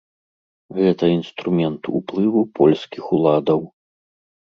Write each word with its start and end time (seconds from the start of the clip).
Гэта 0.77 1.09
інструмент 1.17 1.81
уплыву 1.99 2.41
польскіх 2.61 3.03
уладаў. 3.19 3.61